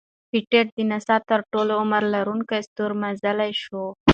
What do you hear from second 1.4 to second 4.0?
ټولو عمر لرونکی ستور مزلی شو.